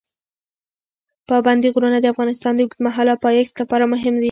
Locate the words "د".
2.01-2.05, 2.55-2.59